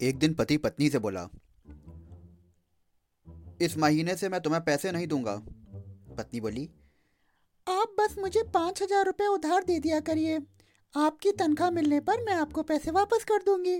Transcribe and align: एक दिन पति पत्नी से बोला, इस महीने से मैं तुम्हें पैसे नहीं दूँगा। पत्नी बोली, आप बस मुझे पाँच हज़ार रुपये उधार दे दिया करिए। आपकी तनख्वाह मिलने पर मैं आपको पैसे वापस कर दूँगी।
एक 0.00 0.18
दिन 0.18 0.34
पति 0.34 0.56
पत्नी 0.56 0.88
से 0.90 0.98
बोला, 0.98 1.28
इस 3.60 3.76
महीने 3.78 4.14
से 4.16 4.28
मैं 4.28 4.40
तुम्हें 4.40 4.62
पैसे 4.64 4.92
नहीं 4.92 5.06
दूँगा। 5.06 5.34
पत्नी 6.18 6.40
बोली, 6.40 6.68
आप 7.66 7.94
बस 7.98 8.14
मुझे 8.18 8.42
पाँच 8.54 8.82
हज़ार 8.82 9.04
रुपये 9.06 9.26
उधार 9.26 9.64
दे 9.64 9.78
दिया 9.78 10.00
करिए। 10.00 10.38
आपकी 10.94 11.32
तनख्वाह 11.32 11.70
मिलने 11.70 12.00
पर 12.00 12.24
मैं 12.24 12.34
आपको 12.34 12.62
पैसे 12.64 12.90
वापस 12.90 13.24
कर 13.24 13.42
दूँगी। 13.42 13.76